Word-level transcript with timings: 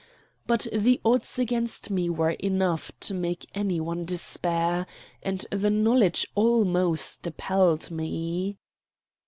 But 0.47 0.65
the 0.73 0.99
odds 1.05 1.37
against 1.37 1.91
me 1.91 2.09
were 2.09 2.31
enough 2.31 2.91
to 3.01 3.13
make 3.13 3.45
any 3.53 3.79
one 3.79 4.03
despair, 4.03 4.87
and 5.21 5.45
the 5.51 5.69
knowledge 5.69 6.25
almost 6.33 7.27
appalled 7.27 7.91
me. 7.91 8.57